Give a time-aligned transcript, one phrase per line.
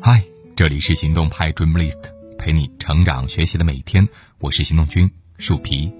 [0.00, 0.24] 嗨，
[0.56, 2.00] 这里是行动派 Dreamlist，
[2.38, 4.08] 陪你成长学习的每一天。
[4.40, 5.92] 我是行动君树皮，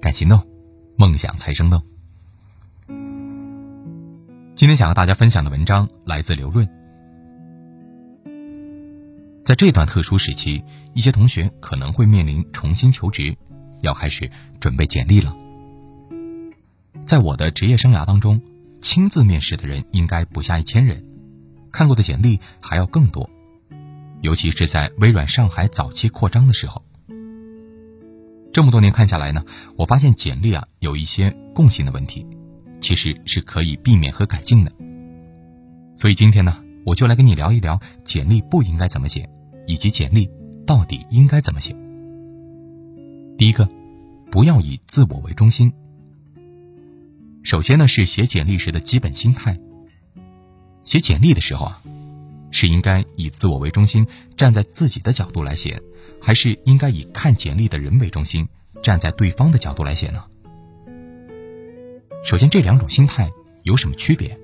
[0.00, 0.44] 敢行动，
[0.96, 1.82] 梦想才生动。
[4.54, 6.68] 今天想和大家分享的文章来自刘润。
[9.44, 10.62] 在这段特殊时期，
[10.94, 13.36] 一些同学可能会面临重新求职，
[13.82, 15.36] 要开始准备简历了。
[17.04, 18.40] 在我的职业生涯当中，
[18.80, 21.04] 亲自面试的人应该不下一千人，
[21.74, 23.28] 看过的简历还要更多。
[24.20, 26.80] 尤其是在微软上海早期扩张的时候，
[28.52, 29.44] 这么多年看下来呢，
[29.76, 32.24] 我发现简历啊有一些共性的问题，
[32.80, 34.70] 其实是可以避免和改进的。
[35.94, 36.56] 所以今天呢，
[36.86, 39.28] 我就来跟你聊一聊简历不应该怎么写，
[39.66, 40.30] 以及简历
[40.64, 41.74] 到底应该怎么写。
[43.36, 43.68] 第一个，
[44.30, 45.72] 不要以自我为中心。
[47.42, 49.58] 首先呢，是写简历时的基本心态。
[50.84, 51.80] 写简历的时候啊。
[52.56, 54.06] 是应该以自我为中心，
[54.36, 55.82] 站在自己的角度来写，
[56.22, 58.46] 还是应该以看简历的人为中心，
[58.80, 60.22] 站在对方的角度来写呢？
[62.24, 63.28] 首先，这两种心态
[63.64, 64.38] 有什么区别？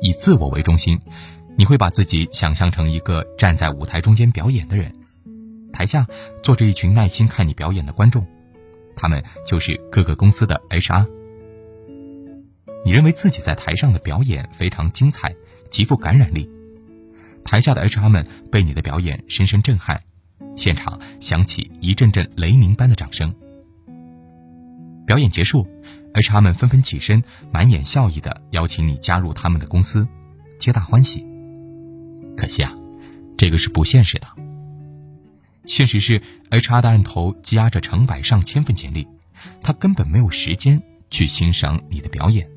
[0.00, 0.98] 以自我为中心，
[1.54, 4.90] 你会把自己想象成一个站在舞台中间表演的人，
[5.70, 6.06] 台下
[6.42, 8.26] 坐着一群耐心看你表演的观众，
[8.96, 11.17] 他们就是各个公司的 HR。
[12.88, 15.34] 你认为自己在台上的表演非常精彩。
[15.68, 16.48] 极富感染力，
[17.44, 20.02] 台下的 HR 们被你的表演深深震撼，
[20.56, 23.34] 现场响起一阵阵雷鸣般的掌声。
[25.06, 25.68] 表演结束
[26.14, 27.22] ，HR 们纷纷起身，
[27.52, 30.08] 满眼笑意的邀请你加入他们的公司，
[30.58, 31.22] 皆大欢喜。
[32.38, 32.72] 可惜啊，
[33.36, 34.26] 这个是不现实的。
[35.66, 39.06] 现实是，HR 的案头积压着成百上千份简历，
[39.62, 42.48] 他根本没有时间去欣赏你的表演。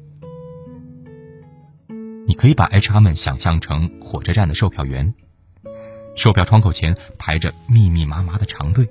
[2.31, 5.13] 你可以把 HR 们想象成火车站的售票员，
[6.15, 8.87] 售票窗口前排着密密麻麻的长队。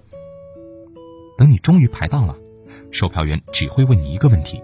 [1.38, 2.36] 等你终于排到了，
[2.90, 4.62] 售票员只会问你一个问题：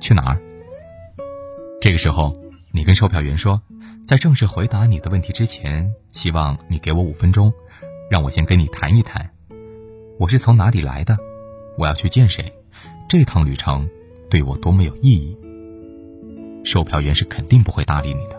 [0.00, 0.40] 去哪儿？
[1.78, 2.34] 这个时候，
[2.72, 3.60] 你跟售票员说，
[4.06, 7.52] 在正式回答你的问题之前，希望你给我五分钟，
[8.10, 9.30] 让我先跟你谈一谈，
[10.18, 11.14] 我是从哪里来的，
[11.76, 12.50] 我要去见谁，
[13.06, 13.86] 这趟旅程
[14.30, 15.36] 对我多么有意义。
[16.66, 18.36] 售票员是肯定不会搭理你的。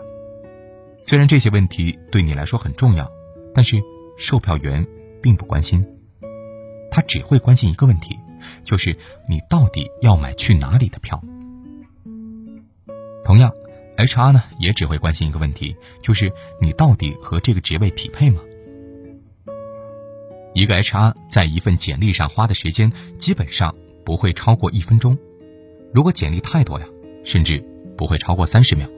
[1.00, 3.10] 虽然这些问题对你来说很重要，
[3.54, 3.82] 但是
[4.18, 4.86] 售票员
[5.22, 5.82] 并不关心。
[6.90, 8.18] 他只会关心一个问题，
[8.64, 8.94] 就是
[9.26, 11.22] 你到底要买去哪里的票。
[13.24, 13.50] 同样
[13.96, 18.42] ，HR 呢也只会关心一个问题，就是你到底和这个职位匹配吗？
[20.52, 23.74] 一个 HR 在一份简历上花的时间基本上
[24.04, 25.16] 不会超过一分钟。
[25.94, 26.86] 如果简历太多呀，
[27.24, 27.64] 甚至。
[27.98, 28.88] 不会超过三十秒，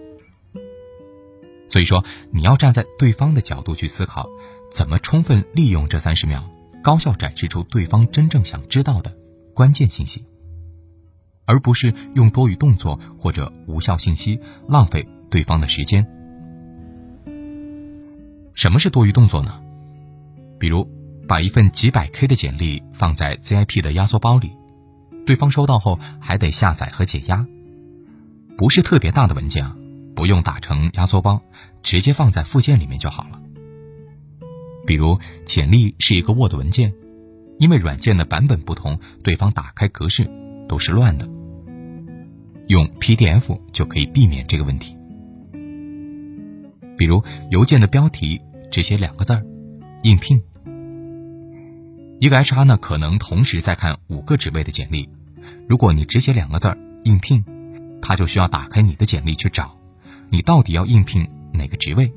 [1.67, 4.29] 所以说你要站在对方的角度去思考，
[4.71, 6.45] 怎么充分利用这三十秒，
[6.85, 9.17] 高效展示出对方真正想知道的
[9.55, 10.27] 关键信息，
[11.47, 16.07] 而不是用多余动作或者无效信息浪费对方的时间。
[18.53, 19.63] 什么是多余动作呢？
[20.59, 20.87] 比如
[21.27, 24.51] 把一份几百 K 的简历放在 ZIP 的压缩包里，
[25.25, 27.47] 对方收到后还得下载和解压。
[28.61, 29.75] 不是特别大的文件啊，
[30.15, 31.41] 不用打成压缩包，
[31.83, 33.41] 直接放在附件里面就好了。
[34.87, 36.93] 比如简历是一个 Word 文件，
[37.59, 40.31] 因为软件的版本不同，对方打开格式
[40.69, 41.27] 都是乱的。
[42.67, 44.95] 用 PDF 就可以避免这个问题。
[46.99, 49.43] 比如邮件的标题只写两个字儿，
[50.03, 50.39] 应聘。
[52.21, 55.09] 一个 HR 呢可能同时在看五个职位的简历，
[55.67, 57.43] 如果你只写两个字儿，应聘。
[58.03, 59.77] 他就需要打开你的简历去找，
[60.31, 62.13] 你到底要应聘哪个职位？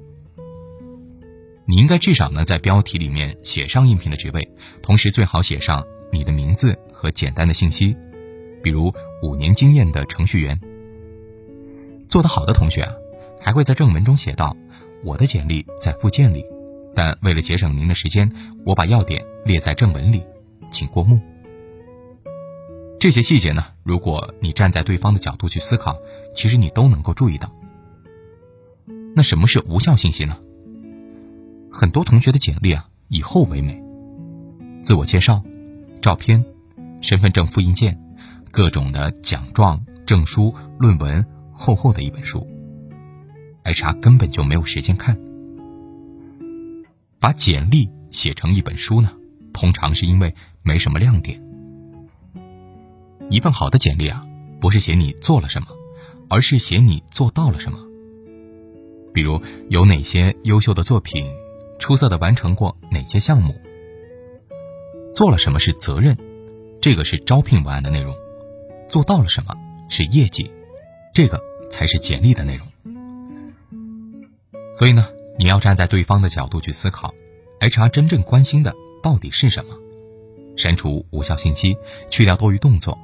[1.65, 4.47] 你应该至少呢在标题里面写上应聘的职位，
[4.81, 7.95] 同时最好写上你的名字和简单的信息，
[8.61, 10.59] 比如五年经验的程序员。
[12.09, 12.93] 做得好的同学啊，
[13.39, 14.55] 还会在正文中写道
[15.03, 16.43] ：“我的简历在附件里，
[16.93, 18.31] 但为了节省您的时间，
[18.65, 20.21] 我把要点列在正文里，
[20.71, 21.19] 请过目。”
[23.03, 25.97] 这些细节呢，如果你站在对方的角度去思考，
[26.33, 27.53] 其实你都能够注意到。
[29.13, 30.37] 那什么是无效信息呢？
[31.69, 33.83] 很多同学的简历啊，以后为美，
[34.83, 35.43] 自我介绍、
[36.01, 36.45] 照片、
[37.01, 38.01] 身份证复印件、
[38.51, 42.47] 各种的奖状、证书、论文，厚厚的一本书
[43.65, 45.19] ，HR 根本就没有时间看。
[47.19, 49.11] 把简历写成一本书呢，
[49.51, 51.43] 通常是因为没什么亮点。
[53.33, 54.23] 一份好的简历啊，
[54.61, 55.67] 不是写你做了什么，
[56.29, 57.79] 而是写你做到了什么。
[59.11, 59.41] 比如
[59.71, 61.25] 有哪些优秀的作品，
[61.79, 63.55] 出色的完成过哪些项目，
[65.15, 66.15] 做了什么是责任，
[66.79, 68.13] 这个是招聘文案的内容；
[68.87, 69.55] 做到了什么
[69.89, 70.51] 是业绩，
[71.11, 71.41] 这个
[71.71, 72.67] 才是简历的内容。
[74.77, 75.07] 所以呢，
[75.39, 77.11] 你要站在对方的角度去思考
[77.61, 79.75] ，HR 真正关心的到底是什么？
[80.55, 81.75] 删除无效信息，
[82.11, 82.95] 去掉多余动作，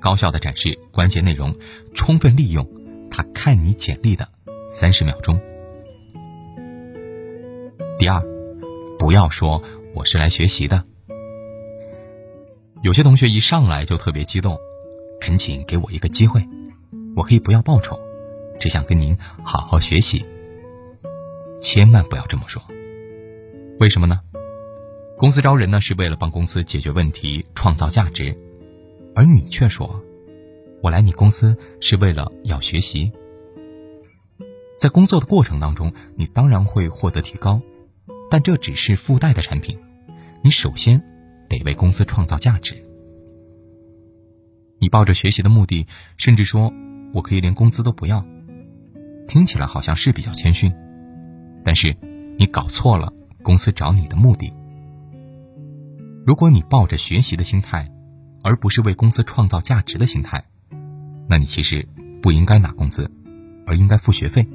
[0.00, 1.54] 高效的展示关键内容，
[1.94, 2.66] 充分利用
[3.10, 4.28] 他看你简历的
[4.70, 5.40] 三十秒钟。
[7.98, 8.22] 第二，
[8.98, 9.62] 不要说
[9.94, 10.82] 我是来学习的。
[12.82, 14.56] 有些同学一上来就特别激动，
[15.20, 16.42] 恳请给我一个机会，
[17.14, 18.00] 我可以不要报酬，
[18.58, 19.14] 只想跟您
[19.44, 20.24] 好好学习。
[21.60, 22.62] 千万不要这么说，
[23.78, 24.18] 为什么呢？
[25.18, 28.34] 公司招人呢是为了帮公司解决问题、创造价值，
[29.14, 30.00] 而你却说，
[30.82, 33.10] 我来你公司是为了要学习。
[34.78, 37.60] 在工作的过程当中，你当然会获得提高，
[38.30, 39.78] 但这只是附带的产品，
[40.42, 41.02] 你首先
[41.48, 42.82] 得为公司创造价值。
[44.78, 45.86] 你抱着学习的目的，
[46.16, 46.72] 甚至说
[47.12, 48.24] 我可以连工资都不要，
[49.28, 50.72] 听起来好像是比较谦逊。
[51.62, 51.94] 但是，
[52.38, 54.50] 你搞错了公司找你的目的。
[56.24, 57.86] 如果你抱着学习的心态，
[58.42, 60.44] 而不是为公司创造价值的心态，
[61.28, 61.86] 那你其实
[62.22, 63.10] 不应该拿工资，
[63.66, 64.46] 而应该付学费。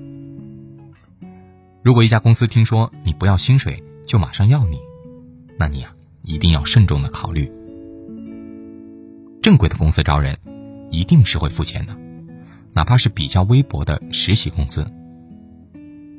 [1.83, 4.79] 如果一家公司听说你不要薪水就马上要你，
[5.57, 5.93] 那你呀
[6.23, 7.51] 一定要慎重的考虑。
[9.41, 10.39] 正规的公司招人，
[10.89, 11.95] 一定是会付钱的，
[12.73, 14.85] 哪怕是比较微薄的实习工资。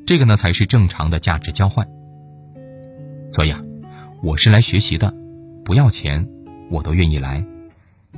[0.07, 1.89] 这个呢才是正常的价值交换。
[3.33, 3.61] 所以啊，
[4.23, 5.13] 我是来学习的，
[5.65, 6.29] 不要钱
[6.71, 7.45] 我都愿意来，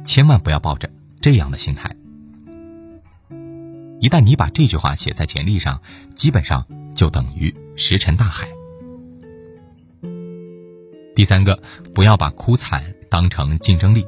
[0.05, 0.91] 千万不要抱着
[1.21, 1.95] 这样的心态。
[4.01, 5.81] 一旦你把这句话写在简历上，
[6.15, 8.49] 基本上就等于石沉大海。
[11.17, 11.61] 第三个，
[11.95, 14.07] 不要把哭惨当成竞争力。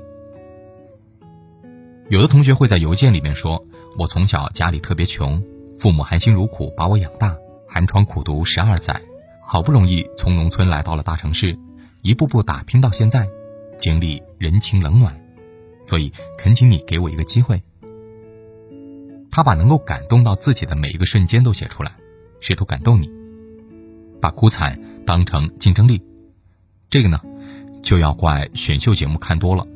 [2.08, 3.64] 有的同学会在邮件里面说
[3.98, 5.42] ：“我从小家里特别穷，
[5.78, 7.36] 父母含辛茹苦把我养大。”
[7.72, 9.00] 寒窗苦读十二载，
[9.46, 11.56] 好不容易从农村来到了大城市，
[12.02, 13.28] 一步步打拼到现在，
[13.78, 15.19] 经历人情冷暖，
[15.82, 17.62] 所以恳请你给我一个机会。
[19.30, 21.92] 他把能够感动到自己的每一个瞬间都写出来，
[22.40, 23.08] 试图感动你，
[24.20, 26.02] 把哭惨当成竞争力，
[26.90, 27.20] 这个呢，
[27.82, 29.66] 就要怪选秀节目看多了。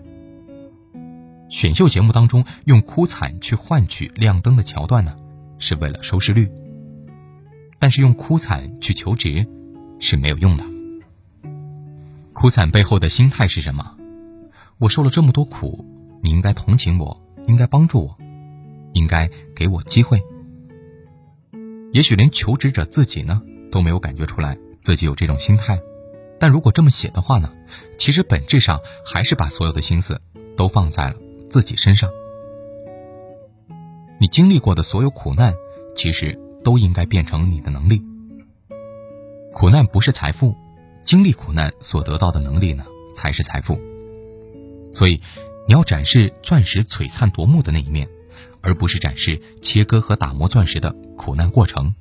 [1.48, 5.14] 选秀节目当中用哭惨去换取亮灯的桥段呢，
[5.60, 6.50] 是为了收视率。
[7.78, 9.46] 但是用哭惨去求职
[10.00, 10.64] 是没有用的。
[12.32, 13.96] 哭惨背后的心态是什么？
[14.78, 15.84] 我受了这么多苦，
[16.24, 18.18] 你应该同情我，应该帮助我，
[18.94, 20.20] 应该给我机会。
[21.92, 25.78] 也许连求职者自己呢都没有感觉出来自己有这种心态，
[26.40, 27.52] 但如果这么写的话呢，
[27.98, 30.20] 其实本质上还是把所有的心思
[30.56, 31.14] 都放在了
[31.48, 32.10] 自己身上。
[34.18, 35.54] 你经历过的所有苦难，
[35.94, 36.40] 其实。
[36.64, 38.02] 都应该变成你的能力。
[39.52, 40.56] 苦难不是财富，
[41.04, 43.78] 经历苦难所得到的能力呢，才是财富。
[44.90, 45.20] 所以，
[45.66, 48.08] 你要展示钻石璀璨夺目的那一面，
[48.60, 51.94] 而不是展示切割和打磨钻石的苦难过程。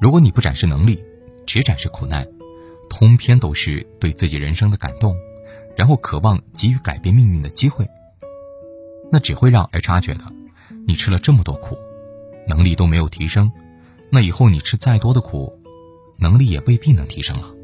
[0.00, 1.02] 如果你不展示能力，
[1.46, 2.28] 只展示苦难，
[2.90, 5.16] 通篇都是对自己人生的感动，
[5.76, 7.88] 然后渴望给予改变命运的机会，
[9.10, 10.24] 那只会让 HR 觉得
[10.86, 11.78] 你吃了这么多苦。
[12.48, 13.52] 能力都没有提升，
[14.10, 15.56] 那以后你吃再多的苦，
[16.18, 17.54] 能力也未必能提升了。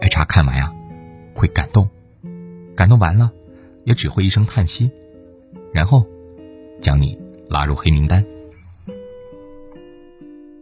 [0.00, 0.72] HR 看完呀，
[1.34, 1.90] 会感动，
[2.76, 3.30] 感动完了，
[3.84, 4.90] 也只会一声叹息，
[5.72, 6.06] 然后
[6.80, 8.24] 将你拉入黑名单。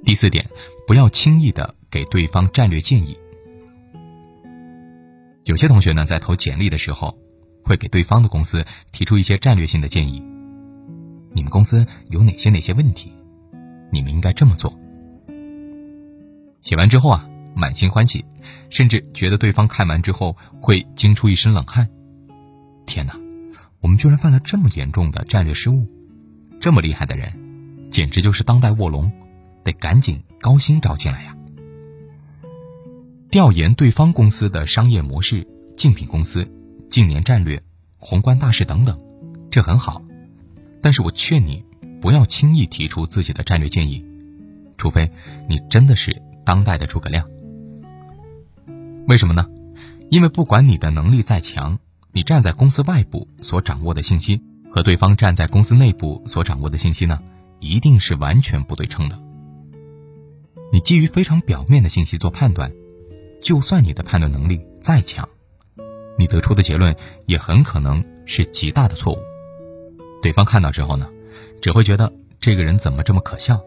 [0.05, 0.49] 第四点，
[0.87, 3.17] 不要轻易的给对方战略建议。
[5.45, 7.17] 有些同学呢，在投简历的时候，
[7.65, 10.23] 会给对方的公司提出一些战略性的建议。
[11.33, 13.13] 你们公司有哪些哪些问题？
[13.93, 14.77] 你们应该这么做。
[16.61, 18.25] 写完之后啊，满心欢喜，
[18.69, 21.89] 甚至觉得对方看完之后会惊出一身冷汗。
[22.91, 23.15] 天哪，
[23.81, 25.87] 我们居然犯了这么严重的战略失误！
[26.61, 27.33] 这么厉害的人，
[27.89, 29.13] 简直就是当代卧龙，
[29.63, 31.37] 得赶紧高薪招进来呀！
[33.31, 36.51] 调研对方公司的商业模式、竞品公司、
[36.91, 37.63] 近年战略、
[37.97, 38.99] 宏观大势等等，
[39.53, 40.03] 这很好。
[40.83, 41.65] 但是我劝你，
[42.01, 44.05] 不要轻易提出自己的战略建议，
[44.77, 45.09] 除非
[45.49, 47.25] 你真的是当代的诸葛亮。
[49.07, 49.47] 为什么呢？
[50.11, 51.79] 因为不管你的能力再强，
[52.13, 54.41] 你站在公司外部所掌握的信息
[54.71, 57.19] 和对方站在公司内部所掌握的信息呢，
[57.61, 59.19] 一定是完全不对称的。
[60.73, 62.73] 你基于非常表面的信息做判断，
[63.43, 65.29] 就算你的判断能力再强，
[66.19, 66.95] 你得出的结论
[67.27, 69.19] 也很可能是极大的错误。
[70.23, 71.09] 对方看到之后呢，
[71.63, 73.61] 只会觉得这个人怎么这么可笑。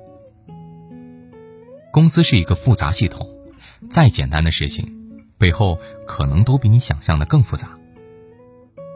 [1.92, 3.28] 公司是一个复杂系统，
[3.90, 4.86] 再简单的事情，
[5.38, 7.78] 背后可能都比你想象的更复杂。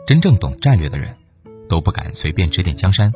[0.07, 1.13] 真正懂战略的人，
[1.67, 3.11] 都不敢随便指点江山。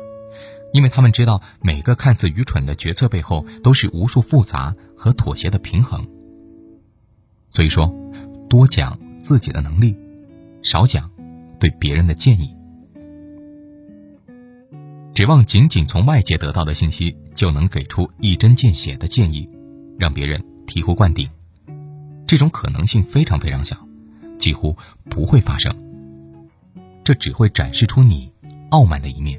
[0.74, 6.06] 因为他们知道，每个看似愚蠢的决策背后，都是无数复杂和妥协的平衡。
[7.48, 7.90] 所以说，
[8.50, 9.96] 多讲自己的能力，
[10.62, 11.10] 少讲
[11.58, 12.54] 对别人的建议。
[15.14, 19.48] 指望仅仅从外界得到的信息就能给出一针见血的建议，
[19.98, 21.26] 让别人醍醐灌顶，
[22.26, 23.78] 这种可能性非常非常小，
[24.38, 24.76] 几乎
[25.08, 25.74] 不会发生。
[27.04, 28.32] 这只会展示出你
[28.70, 29.38] 傲慢的一面。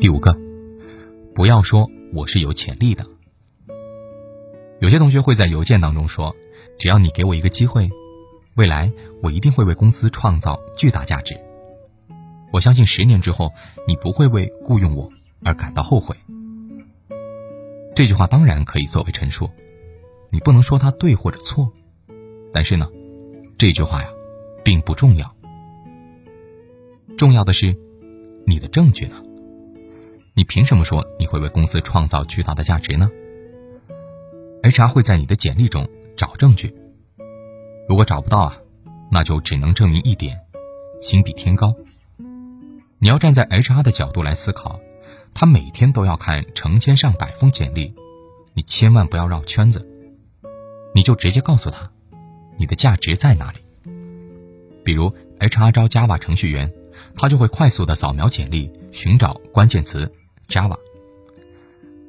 [0.00, 0.36] 第五个，
[1.34, 3.04] 不要说我是有潜力的。
[4.80, 6.34] 有些同学会在邮件当中说
[6.78, 7.90] ：“只要你给我一个机会，
[8.54, 11.36] 未来我一定会为公司创造巨大价值。
[12.52, 13.52] 我相信十年之后，
[13.88, 15.10] 你不会为雇佣我
[15.42, 16.16] 而感到后悔。”
[17.96, 19.50] 这句话当然可以作为陈述，
[20.30, 21.72] 你不能说它对或者错。
[22.52, 22.88] 但是呢，
[23.58, 24.08] 这句话呀，
[24.64, 25.34] 并不重要。
[27.16, 27.76] 重要的是
[28.46, 29.22] 你的证据呢？
[30.34, 33.10] 你凭什么说你会为公司创造巨大的价值呢
[34.62, 36.74] ？HR 会在你的简历中找证据，
[37.88, 38.56] 如果找不到啊，
[39.10, 40.38] 那就只能证明一点：
[41.00, 41.74] 心比天高。
[43.00, 44.78] 你要站在 HR 的角度来思考，
[45.34, 47.94] 他每天都要看成千上百封简历，
[48.54, 49.88] 你千万不要绕圈子，
[50.94, 51.90] 你就直接告诉他，
[52.56, 53.58] 你的价值在哪里。
[54.88, 56.72] 比如 HR 招 Java 程序员，
[57.14, 60.10] 他就会快速的扫描简历，寻找关键词。
[60.48, 60.78] Java，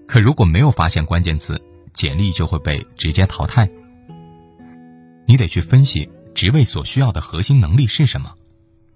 [0.08, 3.70] 可如果没有发现关键词，简历就会被直接淘汰。
[5.26, 8.32] 你得去分析职位所需要的核心能力是什么，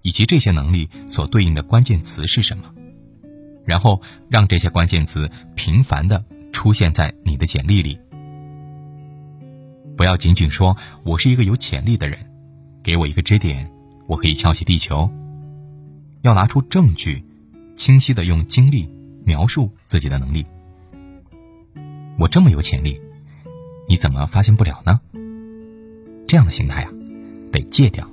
[0.00, 2.64] 以及这些能力所对应的关键词是什么，
[3.66, 4.00] 然后
[4.30, 6.24] 让这些关键词频繁的
[6.54, 8.00] 出现在你的简历里。
[9.94, 12.18] 不要仅仅说我是一个有潜力的人，
[12.82, 13.70] 给我一个支点，
[14.06, 15.10] 我可以撬起地球。
[16.22, 17.24] 要拿出证据，
[17.76, 18.92] 清晰的用经历。
[19.26, 20.44] 描述自己的能力，
[22.18, 23.00] 我这么有潜力，
[23.88, 25.00] 你怎么发现不了呢？
[26.28, 26.92] 这样的心态啊，
[27.50, 28.06] 得戒掉。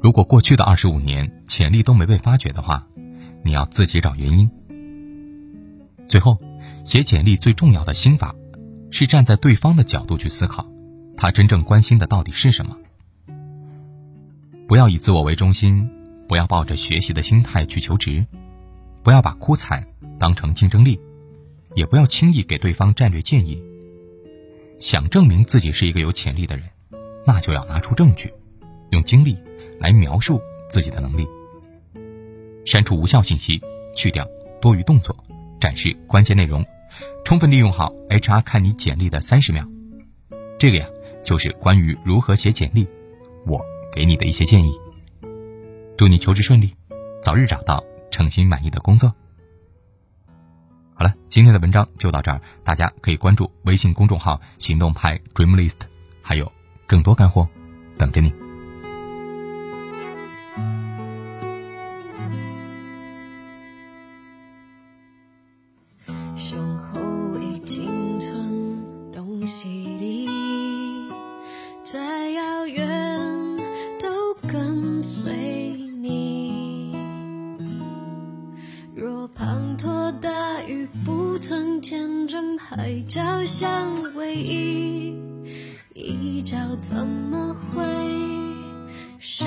[0.00, 2.86] 如果过去的二十五年潜力都没被发掘的话，
[3.44, 4.50] 你要自己找原因。
[6.08, 6.38] 最后，
[6.82, 8.34] 写简历最重要的心法，
[8.90, 10.66] 是站在对方的角度去思考，
[11.18, 12.74] 他真正关心的到底是什么。
[14.68, 15.88] 不要以自我为中心，
[16.28, 18.24] 不要抱着学习的心态去求职。
[19.04, 19.86] 不要把哭惨
[20.18, 20.98] 当成竞争力，
[21.74, 23.62] 也不要轻易给对方战略建议。
[24.76, 26.66] 想证明自己是一个有潜力的人，
[27.24, 28.32] 那就要拿出证据，
[28.90, 29.36] 用经历
[29.78, 31.24] 来描述自己的能力。
[32.64, 33.62] 删除无效信息，
[33.94, 34.26] 去掉
[34.60, 35.16] 多余动作，
[35.60, 36.66] 展示关键内容，
[37.24, 39.64] 充分利用好 HR 看你简历的三十秒。
[40.58, 40.88] 这个呀，
[41.24, 42.84] 就是关于如何写简历，
[43.96, 44.78] 给你的一些建议。
[45.96, 46.72] 祝你求职顺利，
[47.20, 47.82] 早日找到。
[48.08, 49.12] 称心满意的工作。
[50.94, 55.80] 好了，今天的文章就到这儿，大家可以关注微信公众号“行动派 Dream List”，
[56.22, 56.50] 还有
[56.86, 57.46] 更多干货
[57.98, 58.32] 等着你。
[80.20, 85.14] 大雨不曾见证海角相偎依，
[85.94, 87.84] 一角怎么会
[89.18, 89.44] 是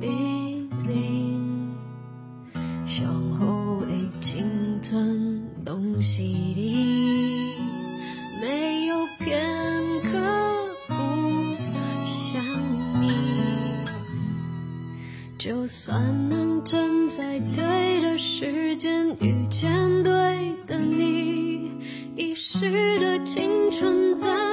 [0.00, 0.06] 比
[0.86, 1.74] 邻？
[2.86, 3.06] 向
[3.38, 6.22] 后已经吞东西
[6.54, 7.54] 里，
[8.40, 9.44] 没有片
[10.02, 10.10] 刻
[10.88, 10.94] 不
[12.04, 12.42] 想
[13.00, 13.12] 你。
[15.38, 16.25] 就算
[23.26, 24.45] 青春在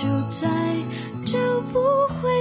[0.00, 0.48] 就在
[1.26, 1.78] 就不
[2.22, 2.39] 会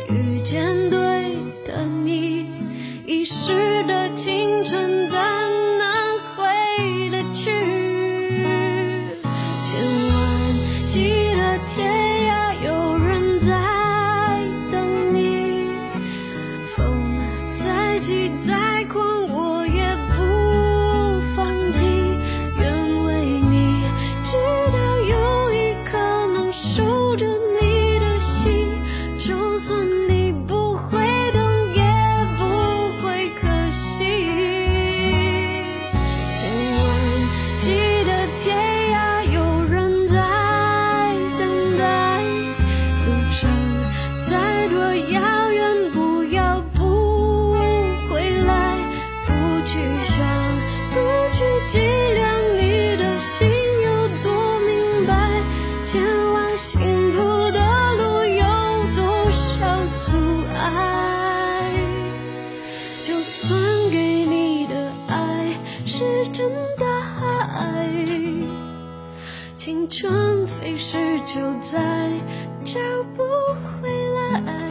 [0.00, 0.23] 就
[70.86, 72.10] 是，就再
[72.62, 72.78] 找
[73.16, 73.22] 不
[73.80, 74.63] 回来。